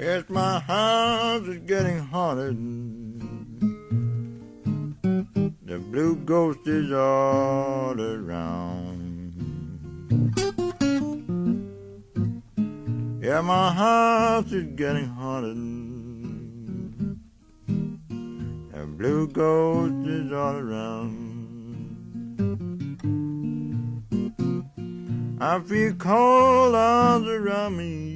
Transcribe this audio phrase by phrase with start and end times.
[0.00, 2.56] Yes, my house is getting haunted.
[5.66, 9.34] The blue ghost is all around.
[13.22, 15.58] Yeah, my house is getting haunted.
[18.72, 21.18] The blue ghost is all around.
[25.38, 28.09] I feel cold arms around me.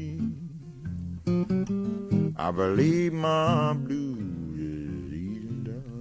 [2.44, 5.96] I believe my blues is easing down.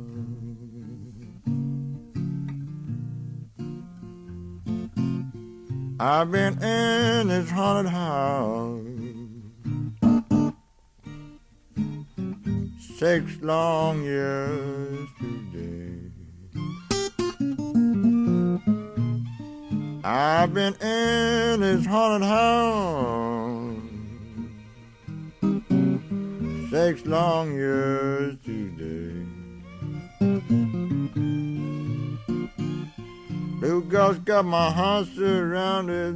[6.02, 8.82] I've been in this haunted house
[12.98, 16.12] six long years today.
[20.04, 23.33] I've been in this haunted house
[26.74, 29.14] six long years today.
[33.60, 36.16] Blue ghost got my house surrounded.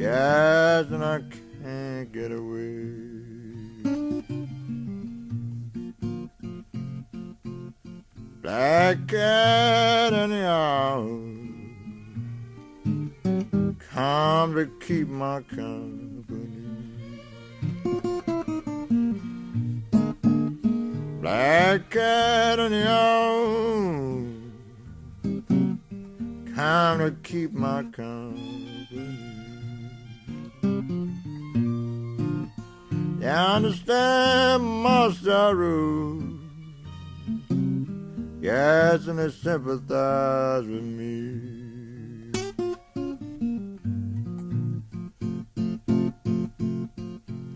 [0.00, 1.22] Yes, and I
[1.62, 2.88] can't get away.
[8.42, 11.36] Black cat in the house
[13.94, 16.05] come to keep my company.
[21.26, 23.42] Black cat the house
[26.54, 29.10] come to keep my company.
[33.20, 36.22] You understand my sorrow?
[38.40, 41.40] Yes, and they sympathize with me.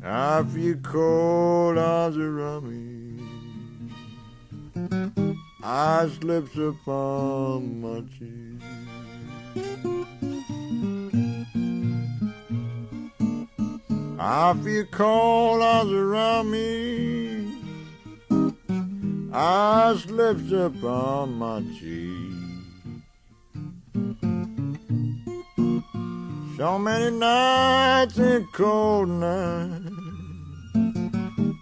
[0.02, 2.90] I feel cold arms around me.
[5.72, 8.60] I slips upon my cheek.
[14.19, 17.54] I feel cold arms around me.
[19.32, 22.32] I slips upon my cheek.
[26.56, 29.87] So many nights and cold nights.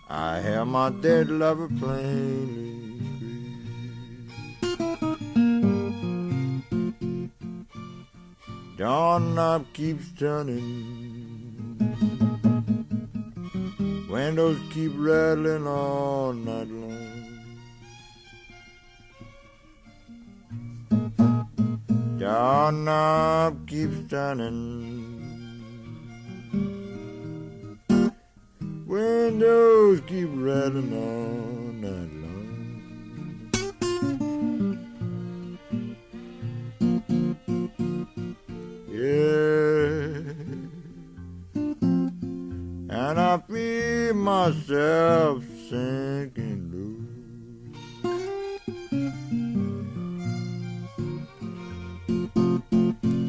[0.09, 2.68] I have my dead lover plainly
[8.79, 11.75] Dawn knob keeps turning.
[14.09, 17.25] Windows keep rattling all night long.
[22.21, 25.27] Dawn knob keeps turning.
[28.87, 32.28] Windows keep rattling all night long.
[44.49, 46.97] Myself sinking low.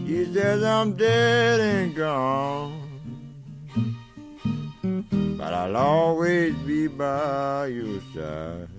[0.08, 2.79] She says I'm dead and gone
[5.38, 8.70] but I'll always be by your side.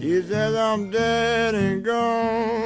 [0.00, 2.59] She says I'm dead and gone,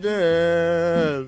[0.00, 1.19] the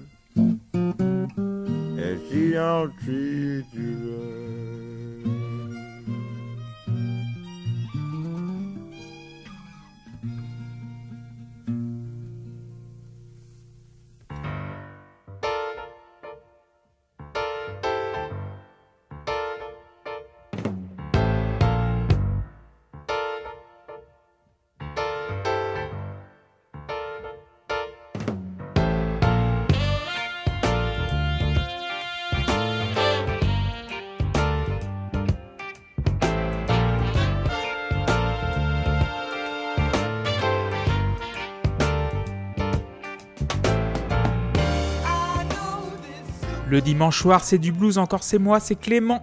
[46.73, 49.23] Le dimanche soir, c'est du blues encore, c'est moi, c'est Clément.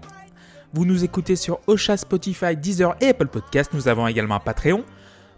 [0.71, 3.71] Vous nous écoutez sur Ocha, Spotify, Deezer et Apple Podcast.
[3.73, 4.83] Nous avons également un Patreon.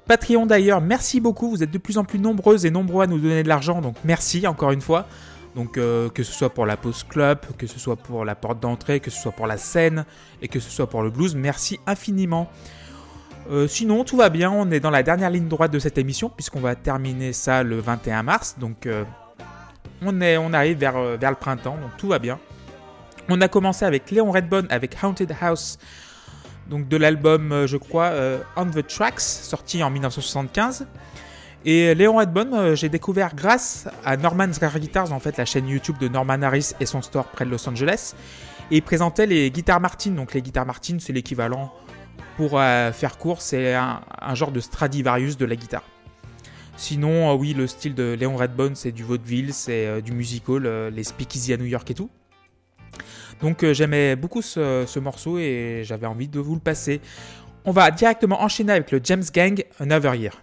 [0.08, 1.50] Patreon d'ailleurs, merci beaucoup.
[1.50, 3.96] Vous êtes de plus en plus nombreuses et nombreux à nous donner de l'argent, donc
[4.04, 5.08] merci encore une fois.
[5.56, 8.60] Donc euh, que ce soit pour la pause club, que ce soit pour la porte
[8.60, 10.04] d'entrée, que ce soit pour la scène
[10.42, 12.50] et que ce soit pour le blues, merci infiniment.
[13.50, 16.28] Euh, sinon, tout va bien, on est dans la dernière ligne droite de cette émission
[16.28, 18.58] puisqu'on va terminer ça le 21 mars.
[18.60, 19.06] Donc euh,
[20.02, 22.40] on, est, on arrive vers, vers le printemps, donc tout va bien.
[23.30, 25.78] On a commencé avec Léon Redbone avec Haunted House,
[26.70, 28.12] donc de l'album, je crois,
[28.56, 30.88] On the Tracks, sorti en 1975.
[31.64, 35.68] Et Léon Redbone, euh, j'ai découvert grâce à Norman's Rare Guitars, en fait, la chaîne
[35.68, 38.16] YouTube de Norman Harris et son store près de Los Angeles.
[38.72, 40.12] Et il présentait les guitares Martin.
[40.12, 41.72] Donc, les guitares Martin, c'est l'équivalent,
[42.36, 44.02] pour euh, faire court, c'est un,
[44.34, 45.84] genre de Stradivarius de la guitare.
[46.78, 51.04] Sinon, euh, oui, le style de Léon Redbone, c'est du vaudeville, c'est du musical, les
[51.04, 52.10] speakeasy à New York et tout.
[53.42, 57.02] Donc, j'aimais beaucoup ce, ce morceau et j'avais envie de vous le passer.
[57.66, 60.42] On va directement enchaîner avec le James Gang Another Year.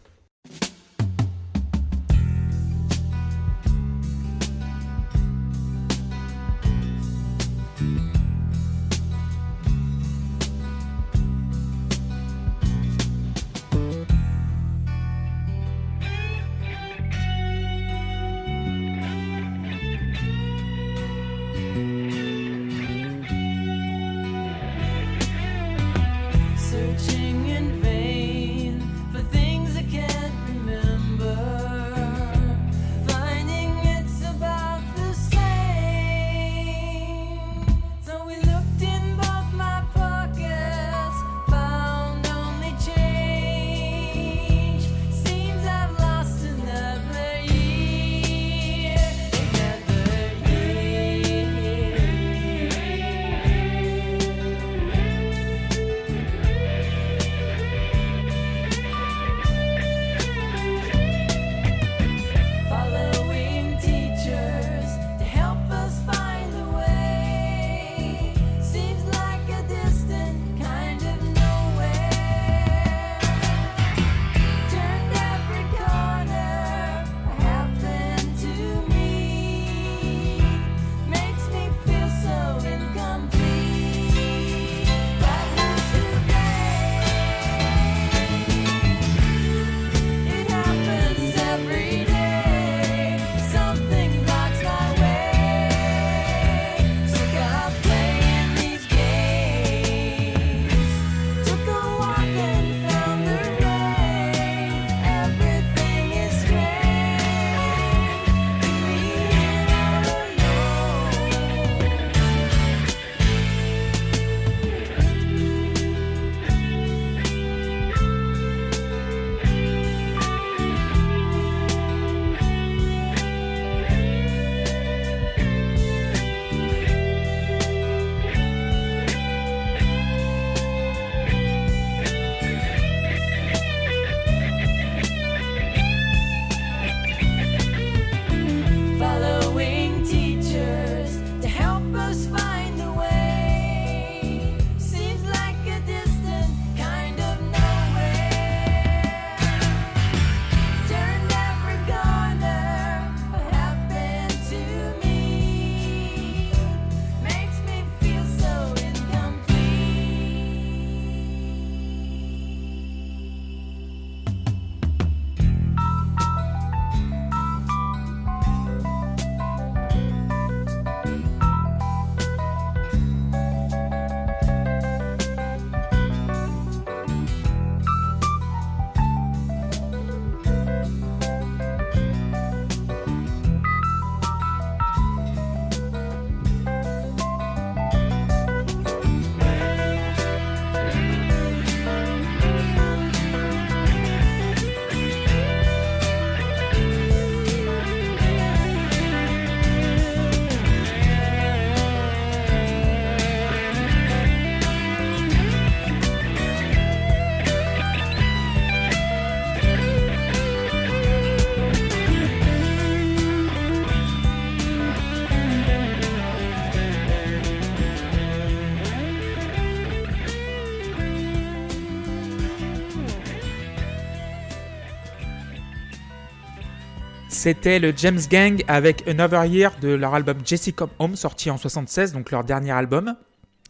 [227.38, 231.56] C'était le James Gang avec Another Year de leur album Jesse Come Home sorti en
[231.56, 233.14] 76, donc leur dernier album,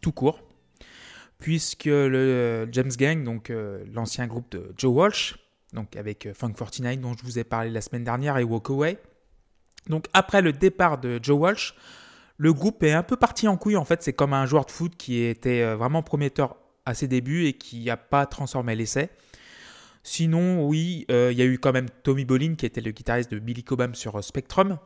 [0.00, 0.40] tout court.
[1.38, 5.36] Puisque le James Gang, donc euh, l'ancien groupe de Joe Walsh,
[5.74, 8.70] donc avec euh, Funk 49 dont je vous ai parlé la semaine dernière et Walk
[8.70, 8.96] Away,
[9.86, 11.74] Donc après le départ de Joe Walsh,
[12.38, 13.76] le groupe est un peu parti en couille.
[13.76, 16.56] En fait, c'est comme un joueur de foot qui était euh, vraiment prometteur
[16.86, 19.10] à ses débuts et qui n'a pas transformé l'essai.
[20.02, 23.30] Sinon, oui, euh, il y a eu quand même Tommy Bolin qui était le guitariste
[23.30, 24.78] de Billy Cobham sur euh, Spectrum.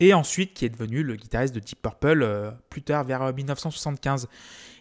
[0.00, 4.26] Et ensuite, qui est devenu le guitariste de Deep Purple plus tard, vers 1975.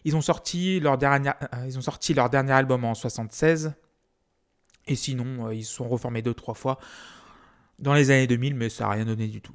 [0.03, 3.73] Ils ont, sorti leur dernier, album en 1976.
[4.87, 6.79] Et sinon, ils se sont reformés deux, trois fois
[7.77, 9.53] dans les années 2000, mais ça n'a rien donné du tout.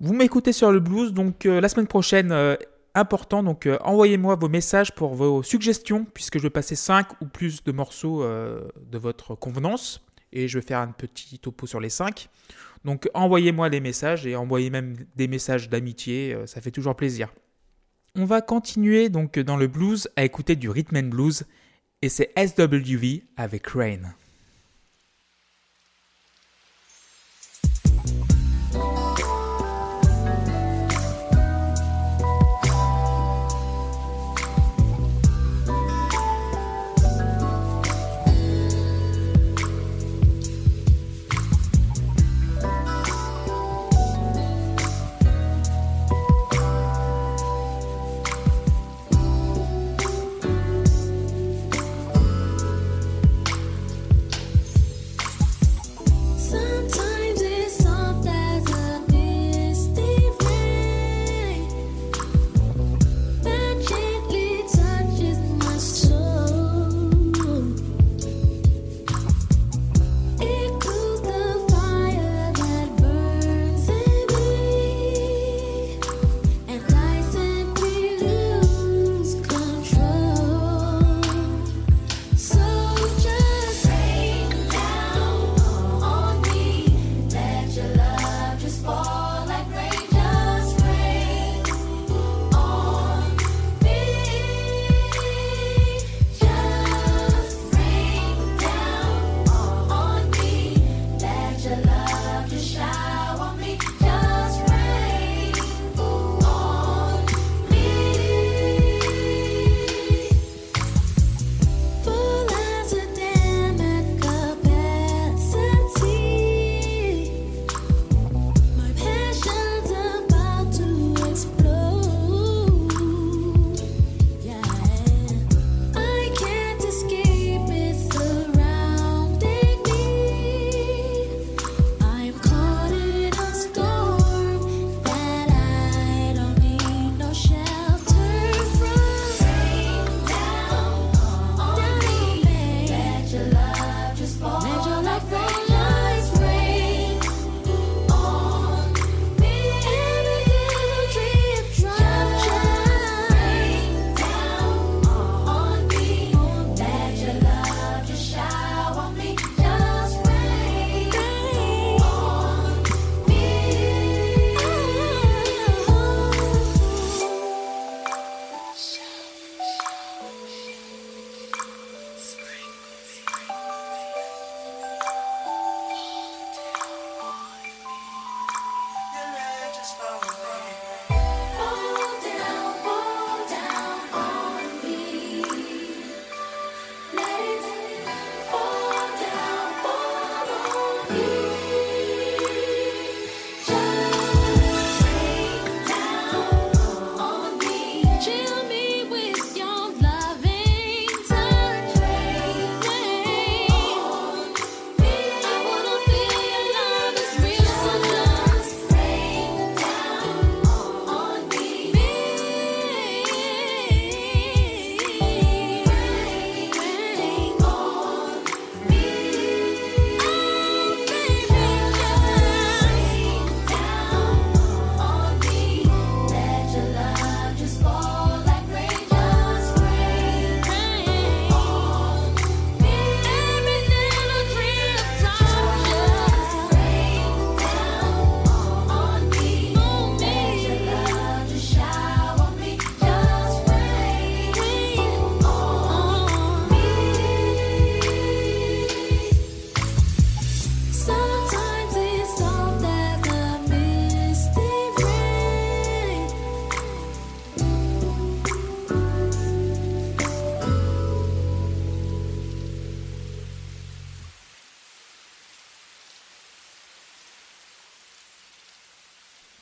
[0.00, 2.54] Vous m'écoutez sur le blues, donc euh, la semaine prochaine, euh,
[2.94, 7.26] important, donc euh, envoyez-moi vos messages pour vos suggestions, puisque je vais passer 5 ou
[7.26, 11.90] plus de morceaux de votre convenance, et je vais faire un petit topo sur les
[11.90, 12.28] 5.
[12.84, 17.32] Donc envoyez-moi des messages, et envoyez même des messages d'amitié, ça fait toujours plaisir.
[18.14, 21.44] On va continuer donc dans le blues à écouter du rhythm and blues,
[22.02, 24.14] et c'est SWV avec Rain.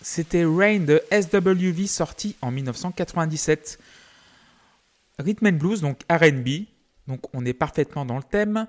[0.03, 3.79] C'était Rain de SWV sorti en 1997.
[5.19, 6.67] Rhythm and Blues, donc RB.
[7.07, 8.67] Donc on est parfaitement dans le thème.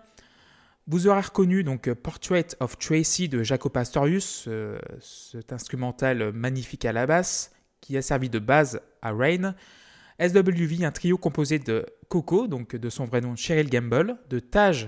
[0.88, 6.94] Vous aurez reconnu donc Portrait of Tracy de Jaco Pastorius, euh, cet instrumental magnifique à
[6.94, 9.54] la basse qui a servi de base à Rain.
[10.20, 14.88] SWV, un trio composé de Coco, donc de son vrai nom Cheryl Gamble, de Taj,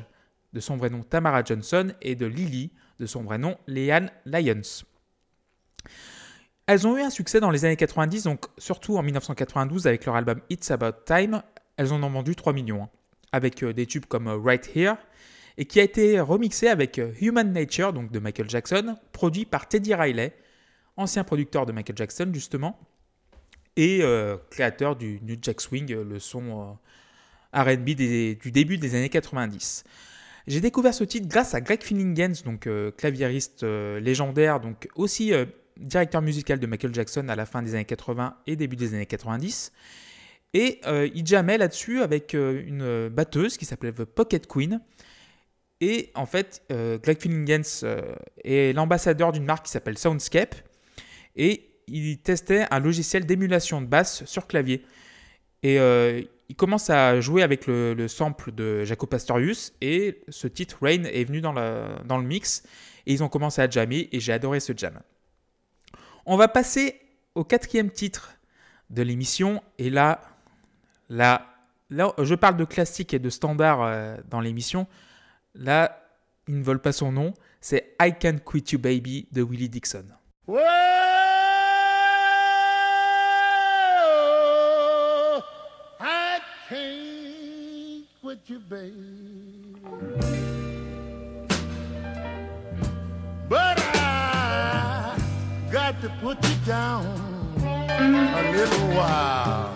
[0.54, 4.86] de son vrai nom Tamara Johnson, et de Lily, de son vrai nom Leanne Lyons.
[6.70, 10.16] Elles ont eu un succès dans les années 90, donc surtout en 1992 avec leur
[10.16, 11.42] album It's About Time.
[11.78, 12.90] Elles en ont vendu 3 millions, hein,
[13.32, 14.94] avec euh, des tubes comme euh, Right Here,
[15.58, 19.68] et qui a été remixé avec euh, Human Nature, donc de Michael Jackson, produit par
[19.68, 20.32] Teddy Riley,
[20.96, 22.80] ancien producteur de Michael Jackson justement,
[23.76, 24.04] et
[24.52, 26.78] créateur du New Jack Swing, le son
[27.52, 29.86] RB du début des années 90.
[30.46, 35.32] J'ai découvert ce titre grâce à Greg Finningens, donc claviériste légendaire, donc aussi
[35.80, 39.06] directeur musical de Michael Jackson à la fin des années 80 et début des années
[39.06, 39.72] 90.
[40.54, 44.82] Et euh, il jammait là-dessus avec euh, une batteuse qui s'appelait The Pocket Queen.
[45.82, 47.86] Et en fait, euh, Greg Finningens
[48.44, 50.56] est l'ambassadeur d'une marque qui s'appelle Soundscape.
[51.36, 54.84] Et il testait un logiciel d'émulation de basse sur clavier.
[55.64, 55.76] Et
[56.50, 59.74] il commence à jouer avec le, sample de Jaco Pastorius.
[59.82, 62.64] Et ce titre, Rain, est venu dans le mix.
[63.06, 64.10] Et ils ont commencé à jammer.
[64.12, 65.00] Et j'ai adoré ce jam.
[66.32, 67.02] On va passer
[67.34, 68.36] au quatrième titre
[68.92, 69.64] de l'émission.
[69.80, 70.22] Et là,
[71.10, 71.48] là,
[71.90, 74.86] là, je parle de classique et de standard euh, dans l'émission.
[75.56, 76.06] Là,
[76.48, 77.34] ils ne veulent pas son nom.
[77.62, 80.06] C'est I Can't Quit You Baby de Willie Dixon.
[95.72, 97.06] Got to put you down
[97.62, 99.70] a little while.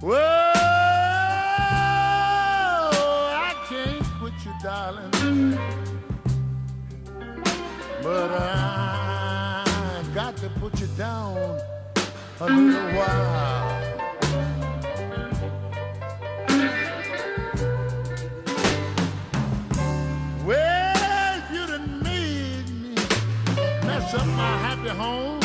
[0.00, 0.14] Whoa,
[3.34, 5.58] I can't quit you, darling.
[8.02, 11.58] But I got to put you down
[12.40, 13.87] a little while.
[24.26, 25.37] My happy home.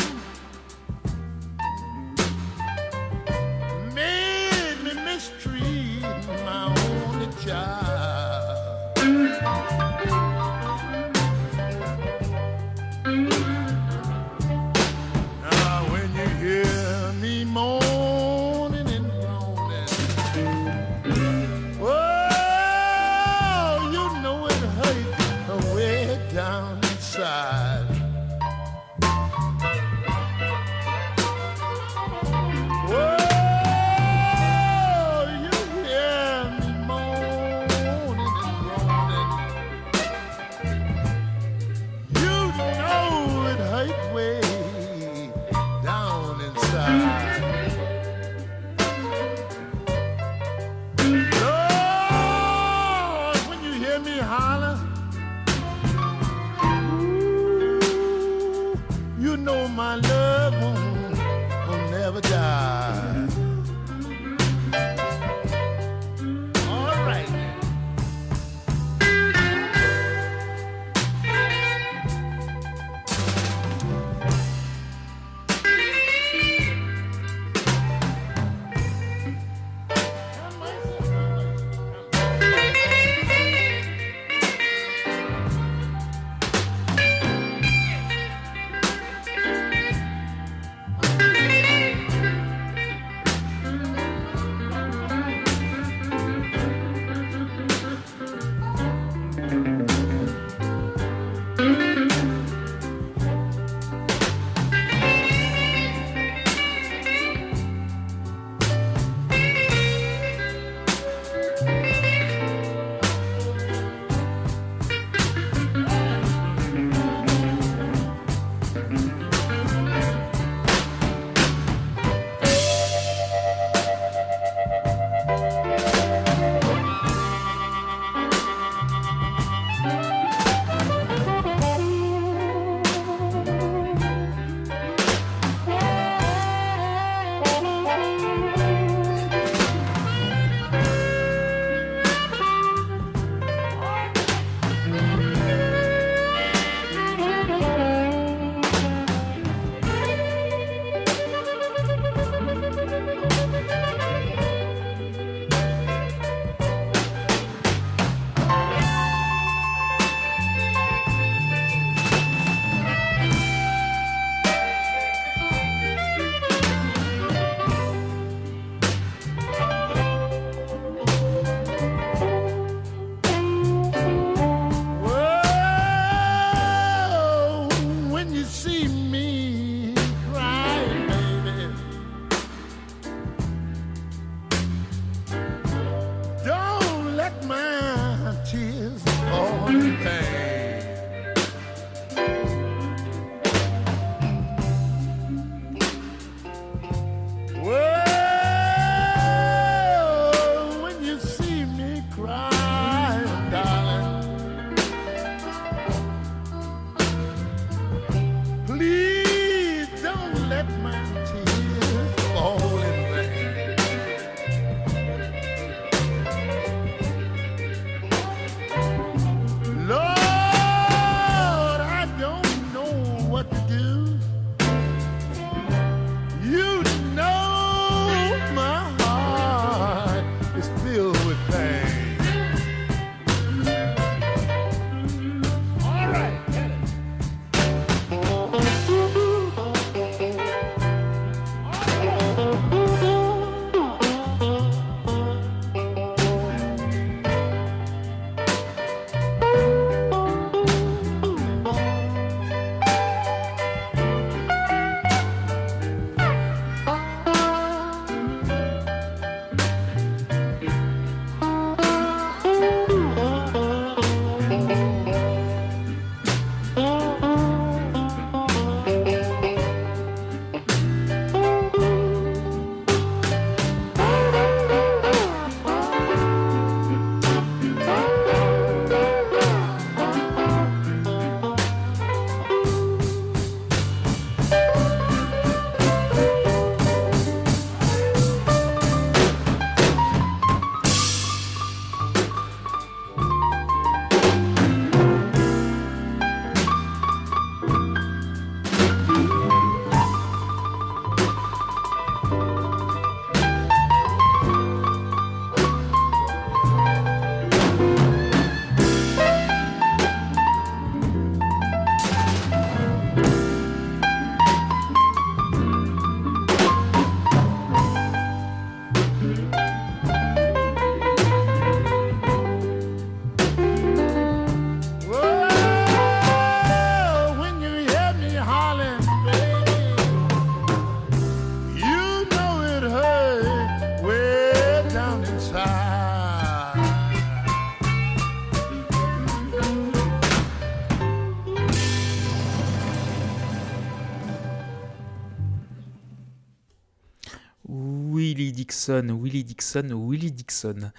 [348.88, 350.90] Willie Dixon, Willie Dixon.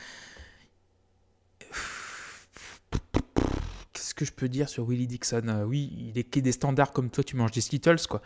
[3.93, 5.48] Qu'est-ce que je peux dire sur Willie Dixon?
[5.48, 8.21] Euh, Oui, il est des standards comme toi, tu manges des Skittles, quoi.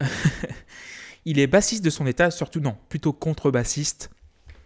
[1.24, 4.10] il est bassiste de son état, surtout non, plutôt contrebassiste.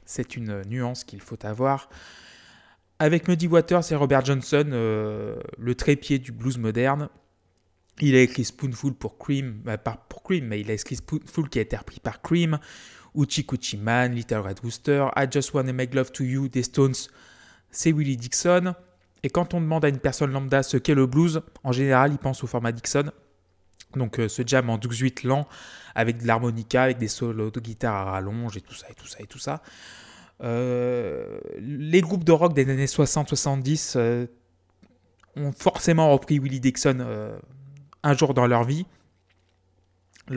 [0.04, 1.88] C'est une nuance qu'il faut avoir.
[2.98, 7.08] Avec Muddy Waters et Robert Johnson, euh, le trépied du blues moderne,
[8.00, 11.58] il a écrit Spoonful pour Cream, pas pour Cream, mais il a écrit Spoonful qui
[11.58, 12.58] a été repris par Cream,
[13.14, 16.94] Uchi Coochie Man, Little Red Rooster, I Just Wanna Make Love to You des Stones,
[17.70, 18.74] c'est Willie Dixon.
[19.22, 22.18] Et quand on demande à une personne lambda ce qu'est le blues, en général, il
[22.18, 23.10] pense au format Dixon.
[23.96, 25.48] Donc euh, ce jam en 12-8 lent,
[25.94, 29.06] avec de l'harmonica, avec des solos de guitare à rallonge et tout ça, et tout
[29.06, 29.62] ça, et tout ça.
[30.42, 34.26] Euh, les groupes de rock des années 60-70 euh,
[35.36, 37.04] ont forcément repris Willie Dixon
[38.02, 38.86] un jour dans leur vie.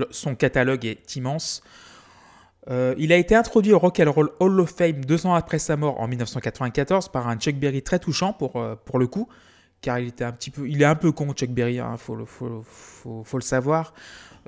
[0.09, 1.61] Son catalogue est immense.
[2.69, 5.57] Euh, il a été introduit au Rock and Roll Hall of Fame deux ans après
[5.57, 9.27] sa mort en 1994 par un Chuck Berry très touchant pour, euh, pour le coup,
[9.81, 12.15] car il était un petit peu, il est un peu con Chuck Berry, il faut,
[12.15, 13.93] le- faut, faut- faut le savoir.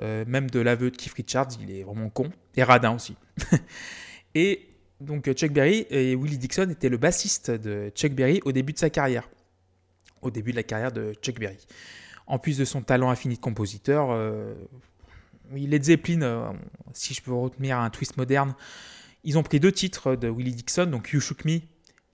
[0.02, 3.16] Euh, même de l'aveu de Keith Richards, il est vraiment con et radin aussi.
[4.34, 4.68] et
[5.00, 8.78] donc Chuck Berry et Willie Dixon étaient le bassiste de Chuck Berry au début de
[8.78, 9.28] sa carrière,
[10.22, 11.58] au début de la carrière de Chuck Berry.
[12.26, 14.08] En plus de son talent infini de compositeur,
[15.54, 16.52] oui, Led Zeppelin, euh,
[16.92, 18.54] si je peux retenir un twist moderne,
[19.22, 21.60] ils ont pris deux titres de Willie Dixon, donc You Shook Me,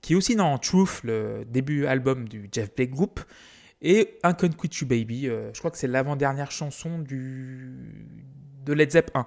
[0.02, 3.20] qui est aussi dans Truth, le début album du Jeff Beck Group,
[3.80, 8.06] et Un Can't Quit You Baby, euh, je crois que c'est l'avant-dernière chanson du...
[8.66, 9.26] de Led Zepp 1.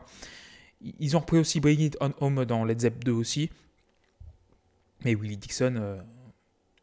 [0.99, 3.49] Ils ont repris aussi Bring It On Home dans Led Zepp 2 aussi.
[5.03, 5.97] Mais Willie Dixon, euh,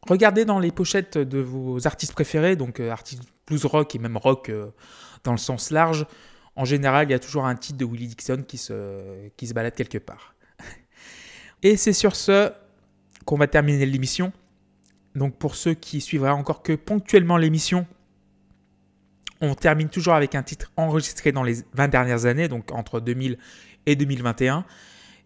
[0.09, 4.51] regardez dans les pochettes de vos artistes préférés, donc artistes blues rock et même rock
[5.23, 6.07] dans le sens large.
[6.57, 9.99] En général, il y a toujours un titre de Willie Dixon qui se, balade quelque
[9.99, 10.35] part.
[11.63, 12.53] Et c'est sur ce
[13.25, 14.33] qu'on va terminer l'émission.
[15.15, 17.87] Donc pour ceux qui suivraient encore que ponctuellement l'émission,
[19.41, 23.39] on termine toujours avec un titre enregistré dans les 20 dernières années, donc entre 2000
[23.87, 24.65] et 2021.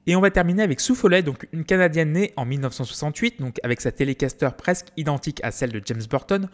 [0.06, 3.90] Et on va terminer avec Sue donc une Canadienne née en 1968, donc avec sa
[3.90, 6.48] télécaster presque identique à celle de James Burton,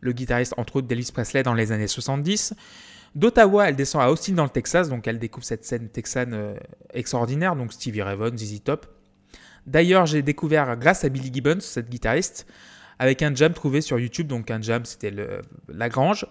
[0.00, 2.54] le guitariste entre autres d'Elvis Presley dans les années 70.
[3.16, 6.54] D'Ottawa, elle descend à Austin dans le Texas, donc elle découvre cette scène texane euh,
[6.92, 8.86] extraordinaire, donc Stevie Ray Vaughan, ZZ Top.
[9.66, 12.46] D'ailleurs, j'ai découvert grâce à Billy Gibbons, cette guitariste,
[12.98, 15.14] avec un jam trouvé sur YouTube, donc un jam c'était
[15.66, 16.26] La Grange.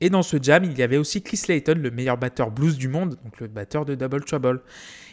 [0.00, 2.88] Et dans ce jam, il y avait aussi Chris Layton, le meilleur batteur blues du
[2.88, 4.62] monde, donc le batteur de Double Trouble.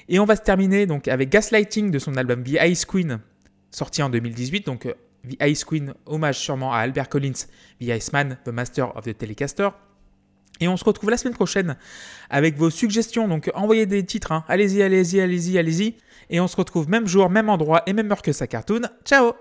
[0.10, 3.20] Et on va se terminer donc avec Gaslighting de son album The Ice Queen,
[3.70, 4.66] sorti en 2018.
[4.66, 4.94] Donc euh,
[5.30, 7.46] The Ice Queen, hommage sûrement à Albert Collins,
[7.80, 9.70] The Iceman, The Master of the Telecaster.
[10.60, 11.76] Et on se retrouve la semaine prochaine
[12.30, 13.28] avec vos suggestions.
[13.28, 14.32] Donc envoyez des titres.
[14.32, 14.44] Hein.
[14.48, 15.96] Allez-y, allez-y, allez-y, allez-y.
[16.30, 18.82] Et on se retrouve même jour, même endroit et même heure que sa cartoon.
[19.04, 19.34] Ciao